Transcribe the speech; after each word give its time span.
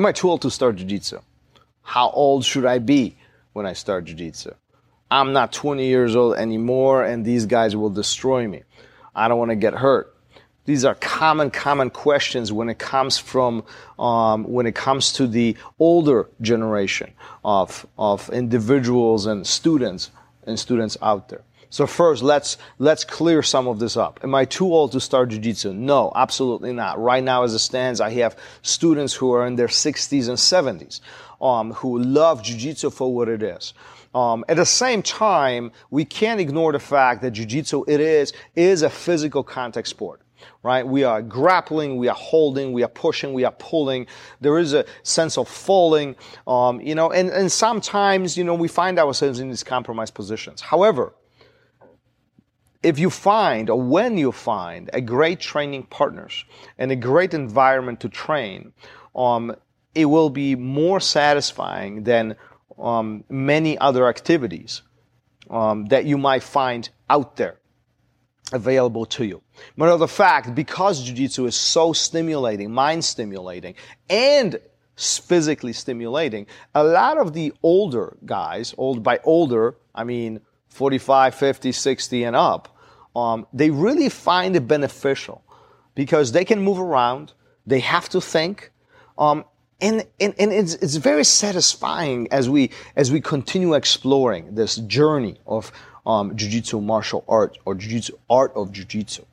Am 0.00 0.06
I 0.06 0.12
too 0.12 0.30
old 0.30 0.40
to 0.40 0.50
start 0.50 0.76
jiu-jitsu? 0.76 1.18
How 1.82 2.08
old 2.08 2.42
should 2.42 2.64
I 2.64 2.78
be 2.78 3.18
when 3.52 3.66
I 3.66 3.74
start 3.74 4.06
jiu-jitsu? 4.06 4.50
I'm 5.10 5.34
not 5.34 5.52
20 5.52 5.84
years 5.84 6.16
old 6.16 6.36
anymore 6.36 7.04
and 7.04 7.22
these 7.22 7.44
guys 7.44 7.76
will 7.76 7.90
destroy 7.90 8.48
me. 8.48 8.62
I 9.14 9.28
don't 9.28 9.38
want 9.38 9.50
to 9.50 9.56
get 9.56 9.74
hurt. 9.74 10.16
These 10.64 10.86
are 10.86 10.94
common, 10.94 11.50
common 11.50 11.90
questions 11.90 12.50
when 12.50 12.70
it 12.70 12.78
comes 12.78 13.18
from 13.18 13.62
um, 13.98 14.44
when 14.44 14.64
it 14.64 14.74
comes 14.74 15.12
to 15.18 15.26
the 15.26 15.54
older 15.78 16.30
generation 16.40 17.12
of 17.44 17.86
of 17.98 18.30
individuals 18.30 19.26
and 19.26 19.46
students 19.46 20.10
and 20.46 20.58
students 20.58 20.96
out 21.02 21.28
there. 21.28 21.42
So 21.72 21.86
first, 21.86 22.24
let's 22.24 22.58
let's 22.80 23.04
clear 23.04 23.42
some 23.44 23.68
of 23.68 23.78
this 23.78 23.96
up. 23.96 24.18
Am 24.24 24.34
I 24.34 24.44
too 24.44 24.66
old 24.74 24.90
to 24.92 25.00
start 25.00 25.28
jiu-jitsu? 25.28 25.72
No, 25.72 26.12
absolutely 26.16 26.72
not. 26.72 27.00
Right 27.00 27.22
now, 27.22 27.44
as 27.44 27.54
it 27.54 27.60
stands, 27.60 28.00
I 28.00 28.10
have 28.10 28.36
students 28.62 29.14
who 29.14 29.32
are 29.32 29.46
in 29.46 29.54
their 29.54 29.68
60s 29.68 30.28
and 30.28 30.36
70s 30.36 31.00
um, 31.40 31.72
who 31.74 32.00
love 32.00 32.42
jiu-jitsu 32.42 32.90
for 32.90 33.14
what 33.14 33.28
it 33.28 33.44
is. 33.44 33.72
Um, 34.16 34.44
at 34.48 34.56
the 34.56 34.66
same 34.66 35.00
time, 35.00 35.70
we 35.90 36.04
can't 36.04 36.40
ignore 36.40 36.72
the 36.72 36.80
fact 36.80 37.22
that 37.22 37.30
jiu-jitsu 37.30 37.84
it 37.86 38.00
is 38.00 38.32
is 38.56 38.82
a 38.82 38.90
physical 38.90 39.44
contact 39.44 39.86
sport 39.88 40.20
right? 40.62 40.86
We 40.86 41.04
are 41.04 41.20
grappling, 41.20 41.98
we 41.98 42.08
are 42.08 42.14
holding, 42.14 42.72
we 42.72 42.82
are 42.82 42.88
pushing, 42.88 43.34
we 43.34 43.44
are 43.44 43.52
pulling. 43.52 44.06
There 44.40 44.58
is 44.58 44.72
a 44.72 44.86
sense 45.02 45.36
of 45.36 45.48
falling, 45.48 46.16
um, 46.46 46.80
you 46.80 46.94
know, 46.94 47.10
and, 47.10 47.28
and 47.28 47.52
sometimes, 47.52 48.38
you 48.38 48.44
know, 48.44 48.54
we 48.54 48.66
find 48.66 48.98
ourselves 48.98 49.38
in 49.38 49.50
these 49.50 49.62
compromised 49.62 50.14
positions. 50.14 50.62
However, 50.62 51.12
if 52.82 52.98
you 52.98 53.10
find 53.10 53.68
or 53.68 53.80
when 53.80 54.16
you 54.16 54.32
find 54.32 54.88
a 54.92 55.00
great 55.00 55.40
training 55.40 55.82
partners 55.84 56.44
and 56.78 56.90
a 56.90 56.96
great 56.96 57.34
environment 57.34 58.00
to 58.00 58.08
train, 58.08 58.72
um, 59.14 59.54
it 59.94 60.06
will 60.06 60.30
be 60.30 60.54
more 60.54 61.00
satisfying 61.00 62.04
than 62.04 62.36
um, 62.78 63.24
many 63.28 63.76
other 63.78 64.08
activities 64.08 64.82
um, 65.50 65.86
that 65.86 66.04
you 66.04 66.16
might 66.16 66.42
find 66.42 66.88
out 67.10 67.36
there 67.36 67.58
available 68.52 69.04
to 69.04 69.24
you. 69.24 69.42
Matter 69.76 69.92
of 69.92 70.00
the 70.00 70.08
fact, 70.08 70.54
because 70.54 71.02
jiu-jitsu 71.02 71.46
is 71.46 71.56
so 71.56 71.92
stimulating, 71.92 72.72
mind 72.72 73.04
stimulating, 73.04 73.74
and 74.08 74.58
physically 74.96 75.72
stimulating, 75.72 76.46
a 76.74 76.82
lot 76.82 77.18
of 77.18 77.32
the 77.32 77.52
older 77.62 78.16
guys, 78.24 78.74
old 78.78 79.02
by 79.02 79.18
older, 79.24 79.76
I 79.94 80.04
mean 80.04 80.40
45, 80.70 81.34
50, 81.34 81.72
60 81.72 82.24
and 82.24 82.36
up, 82.36 82.76
um, 83.14 83.46
they 83.52 83.70
really 83.70 84.08
find 84.08 84.56
it 84.56 84.66
beneficial 84.66 85.42
because 85.94 86.32
they 86.32 86.44
can 86.44 86.62
move 86.62 86.78
around, 86.78 87.32
they 87.66 87.80
have 87.80 88.08
to 88.08 88.20
think, 88.20 88.70
um, 89.18 89.44
and, 89.80 90.04
and, 90.20 90.34
and 90.38 90.52
it's, 90.52 90.74
it's 90.74 90.96
very 90.96 91.24
satisfying 91.24 92.28
as 92.30 92.48
we, 92.48 92.70
as 92.96 93.10
we 93.10 93.20
continue 93.20 93.74
exploring 93.74 94.54
this 94.54 94.76
journey 94.76 95.36
of 95.46 95.72
um, 96.06 96.36
jiu-jitsu 96.36 96.80
martial 96.80 97.24
art 97.28 97.58
or 97.64 97.74
jiu-jitsu 97.74 98.16
art 98.28 98.52
of 98.54 98.72
jiu-jitsu. 98.72 99.24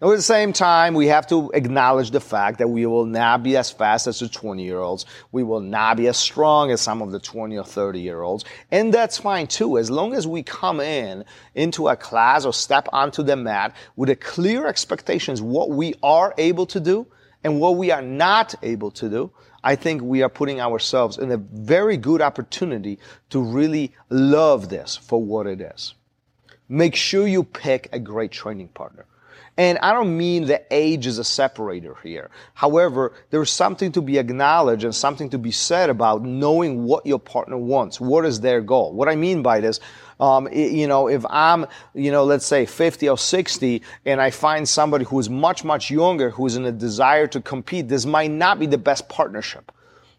Now, 0.00 0.12
at 0.12 0.16
the 0.16 0.22
same 0.22 0.52
time, 0.52 0.94
we 0.94 1.06
have 1.08 1.26
to 1.28 1.50
acknowledge 1.52 2.10
the 2.10 2.20
fact 2.20 2.58
that 2.58 2.68
we 2.68 2.86
will 2.86 3.06
not 3.06 3.42
be 3.42 3.56
as 3.56 3.70
fast 3.70 4.06
as 4.06 4.18
the 4.18 4.28
20 4.28 4.62
year 4.62 4.78
olds. 4.78 5.06
We 5.32 5.42
will 5.42 5.60
not 5.60 5.96
be 5.96 6.08
as 6.08 6.16
strong 6.16 6.70
as 6.70 6.80
some 6.80 7.02
of 7.02 7.12
the 7.12 7.20
20 7.20 7.56
or 7.56 7.64
30 7.64 8.00
year 8.00 8.22
olds. 8.22 8.44
And 8.70 8.92
that's 8.92 9.18
fine 9.18 9.46
too, 9.46 9.78
as 9.78 9.90
long 9.90 10.14
as 10.14 10.26
we 10.26 10.42
come 10.42 10.80
in 10.80 11.24
into 11.54 11.88
a 11.88 11.96
class 11.96 12.44
or 12.44 12.52
step 12.52 12.88
onto 12.92 13.22
the 13.22 13.36
mat 13.36 13.74
with 13.96 14.10
a 14.10 14.16
clear 14.16 14.66
expectations 14.66 15.42
what 15.42 15.70
we 15.70 15.94
are 16.02 16.34
able 16.38 16.66
to 16.66 16.80
do 16.80 17.06
and 17.44 17.60
what 17.60 17.76
we 17.76 17.90
are 17.90 18.02
not 18.02 18.54
able 18.62 18.90
to 18.90 19.08
do. 19.08 19.30
I 19.62 19.74
think 19.74 20.02
we 20.02 20.22
are 20.22 20.28
putting 20.28 20.60
ourselves 20.60 21.18
in 21.18 21.32
a 21.32 21.36
very 21.36 21.96
good 21.96 22.22
opportunity 22.22 23.00
to 23.30 23.40
really 23.40 23.92
love 24.10 24.68
this 24.68 24.96
for 24.96 25.22
what 25.22 25.46
it 25.46 25.60
is. 25.60 25.94
Make 26.68 26.94
sure 26.94 27.26
you 27.26 27.44
pick 27.44 27.88
a 27.92 27.98
great 27.98 28.30
training 28.30 28.68
partner. 28.68 29.06
And 29.58 29.78
I 29.78 29.92
don't 29.92 30.16
mean 30.16 30.46
that 30.46 30.66
age 30.70 31.06
is 31.06 31.18
a 31.18 31.24
separator 31.24 31.96
here. 32.02 32.30
However, 32.52 33.14
there's 33.30 33.50
something 33.50 33.90
to 33.92 34.02
be 34.02 34.18
acknowledged 34.18 34.84
and 34.84 34.94
something 34.94 35.30
to 35.30 35.38
be 35.38 35.50
said 35.50 35.88
about 35.88 36.22
knowing 36.22 36.84
what 36.84 37.06
your 37.06 37.18
partner 37.18 37.56
wants. 37.56 37.98
What 37.98 38.26
is 38.26 38.40
their 38.40 38.60
goal? 38.60 38.92
What 38.92 39.08
I 39.08 39.16
mean 39.16 39.42
by 39.42 39.60
this, 39.60 39.80
um, 40.20 40.46
you 40.52 40.86
know, 40.86 41.08
if 41.08 41.24
I'm, 41.30 41.66
you 41.94 42.10
know, 42.10 42.24
let's 42.24 42.44
say 42.44 42.66
50 42.66 43.08
or 43.08 43.16
60 43.16 43.82
and 44.04 44.20
I 44.20 44.30
find 44.30 44.68
somebody 44.68 45.06
who 45.06 45.18
is 45.18 45.30
much, 45.30 45.64
much 45.64 45.90
younger 45.90 46.30
who's 46.30 46.56
in 46.56 46.66
a 46.66 46.72
desire 46.72 47.26
to 47.28 47.40
compete, 47.40 47.88
this 47.88 48.04
might 48.04 48.30
not 48.30 48.58
be 48.58 48.66
the 48.66 48.78
best 48.78 49.08
partnership 49.08 49.72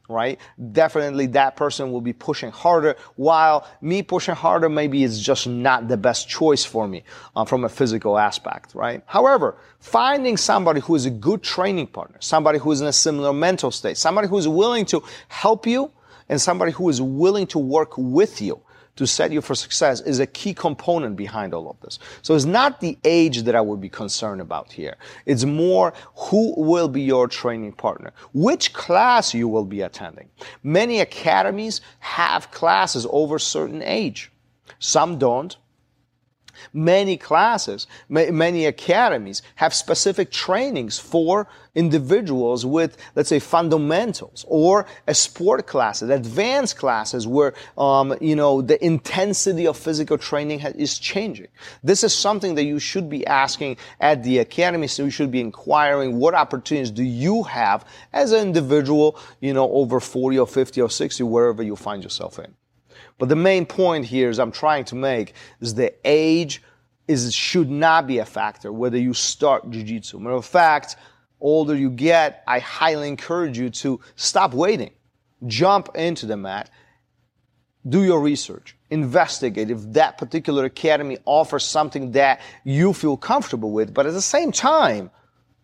right? 0.07 0.39
Definitely 0.71 1.27
that 1.27 1.55
person 1.55 1.91
will 1.91 2.01
be 2.01 2.13
pushing 2.13 2.51
harder 2.51 2.95
while 3.15 3.67
me 3.81 4.01
pushing 4.03 4.35
harder 4.35 4.69
maybe 4.69 5.03
is 5.03 5.21
just 5.21 5.47
not 5.47 5.87
the 5.87 5.97
best 5.97 6.29
choice 6.29 6.63
for 6.63 6.87
me 6.87 7.03
uh, 7.35 7.45
from 7.45 7.63
a 7.65 7.69
physical 7.69 8.17
aspect, 8.17 8.73
right? 8.73 9.03
However, 9.05 9.57
finding 9.79 10.37
somebody 10.37 10.79
who 10.79 10.95
is 10.95 11.05
a 11.05 11.09
good 11.09 11.43
training 11.43 11.87
partner, 11.87 12.17
somebody 12.19 12.59
who 12.59 12.71
is 12.71 12.81
in 12.81 12.87
a 12.87 12.93
similar 12.93 13.33
mental 13.33 13.71
state, 13.71 13.97
somebody 13.97 14.27
who 14.27 14.37
is 14.37 14.47
willing 14.47 14.85
to 14.85 15.03
help 15.27 15.67
you 15.67 15.91
and 16.29 16.39
somebody 16.41 16.71
who 16.71 16.89
is 16.89 17.01
willing 17.01 17.47
to 17.47 17.59
work 17.59 17.93
with 17.97 18.41
you 18.41 18.61
to 18.97 19.07
set 19.07 19.31
you 19.31 19.41
for 19.41 19.55
success 19.55 20.01
is 20.01 20.19
a 20.19 20.27
key 20.27 20.53
component 20.53 21.15
behind 21.15 21.53
all 21.53 21.69
of 21.69 21.79
this. 21.79 21.99
So 22.21 22.35
it's 22.35 22.45
not 22.45 22.81
the 22.81 22.97
age 23.03 23.43
that 23.43 23.55
I 23.55 23.61
would 23.61 23.79
be 23.79 23.89
concerned 23.89 24.41
about 24.41 24.71
here. 24.71 24.97
It's 25.25 25.45
more 25.45 25.93
who 26.15 26.53
will 26.57 26.89
be 26.89 27.01
your 27.01 27.27
training 27.27 27.73
partner, 27.73 28.11
which 28.33 28.73
class 28.73 29.33
you 29.33 29.47
will 29.47 29.65
be 29.65 29.81
attending. 29.81 30.29
Many 30.63 30.99
academies 30.99 31.81
have 31.99 32.51
classes 32.51 33.07
over 33.09 33.39
certain 33.39 33.81
age. 33.81 34.31
Some 34.79 35.17
don't. 35.17 35.55
Many 36.73 37.17
classes, 37.17 37.87
many 38.09 38.65
academies 38.65 39.41
have 39.55 39.73
specific 39.73 40.31
trainings 40.31 40.99
for 40.99 41.47
individuals 41.75 42.65
with, 42.65 42.97
let's 43.15 43.29
say, 43.29 43.39
fundamentals 43.39 44.43
or 44.47 44.87
a 45.07 45.13
sport 45.13 45.67
classes, 45.67 46.09
advanced 46.09 46.77
classes 46.77 47.27
where, 47.27 47.53
um, 47.77 48.15
you 48.19 48.35
know, 48.35 48.61
the 48.61 48.83
intensity 48.83 49.67
of 49.67 49.77
physical 49.77 50.17
training 50.17 50.59
is 50.59 50.97
changing. 50.97 51.47
This 51.83 52.03
is 52.03 52.13
something 52.13 52.55
that 52.55 52.63
you 52.63 52.79
should 52.79 53.09
be 53.09 53.25
asking 53.27 53.77
at 53.99 54.23
the 54.23 54.39
academy. 54.39 54.87
So 54.87 55.03
you 55.05 55.11
should 55.11 55.31
be 55.31 55.39
inquiring 55.39 56.17
what 56.17 56.33
opportunities 56.33 56.91
do 56.91 57.03
you 57.03 57.43
have 57.43 57.85
as 58.11 58.31
an 58.31 58.41
individual, 58.41 59.19
you 59.39 59.53
know, 59.53 59.71
over 59.71 59.99
40 59.99 60.39
or 60.39 60.47
50 60.47 60.81
or 60.81 60.89
60, 60.89 61.23
wherever 61.23 61.61
you 61.61 61.75
find 61.75 62.03
yourself 62.03 62.39
in. 62.39 62.53
But 63.17 63.29
the 63.29 63.35
main 63.35 63.65
point 63.65 64.05
here 64.05 64.29
is 64.29 64.39
I'm 64.39 64.51
trying 64.51 64.85
to 64.85 64.95
make 64.95 65.33
is 65.61 65.73
the 65.73 65.93
age 66.05 66.61
is 67.07 67.33
should 67.33 67.69
not 67.69 68.05
be 68.05 68.17
a 68.19 68.25
factor 68.25 68.71
whether 68.71 68.97
you 68.97 69.13
start 69.13 69.69
jiu-jitsu. 69.69 70.19
Matter 70.19 70.35
of 70.35 70.45
fact, 70.45 70.97
older 71.39 71.75
you 71.75 71.89
get, 71.89 72.43
I 72.47 72.59
highly 72.59 73.07
encourage 73.07 73.57
you 73.57 73.69
to 73.69 73.99
stop 74.15 74.53
waiting. 74.53 74.91
Jump 75.45 75.89
into 75.95 76.25
the 76.25 76.37
mat. 76.37 76.69
Do 77.87 78.03
your 78.03 78.19
research. 78.19 78.75
Investigate 78.89 79.69
if 79.71 79.79
that 79.93 80.17
particular 80.17 80.65
academy 80.65 81.17
offers 81.25 81.63
something 81.63 82.11
that 82.11 82.41
you 82.65 82.91
feel 82.91 83.15
comfortable 83.15 83.71
with. 83.71 83.93
But 83.93 84.05
at 84.05 84.13
the 84.13 84.21
same 84.21 84.51
time, 84.51 85.09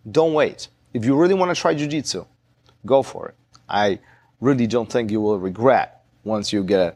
don't 0.10 0.34
wait. 0.34 0.70
If 0.94 1.04
you 1.06 1.18
really 1.18 1.34
want 1.34 1.54
to 1.54 1.60
try 1.60 1.74
jiu-jitsu, 1.74 2.26
go 2.86 3.04
for 3.04 3.30
it. 3.30 3.36
I 3.68 4.00
really 4.40 4.68
don't 4.68 4.90
think 4.92 5.10
you 5.12 5.20
will 5.20 5.40
regret 5.40 6.04
once 6.24 6.54
you 6.54 6.64
get 6.64 6.80
a 6.80 6.96